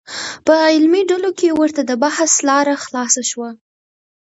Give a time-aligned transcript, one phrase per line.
[0.45, 3.49] په علمي ډلو کې ورته د بحث لاره خلاصه شوه.